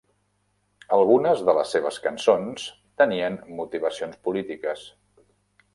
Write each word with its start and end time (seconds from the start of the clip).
Algunes 0.95 1.43
de 1.49 1.55
les 1.57 1.73
seves 1.75 1.99
cançons 2.07 2.67
tenen 3.03 3.37
motivacions 3.61 4.21
polítiques. 4.29 4.93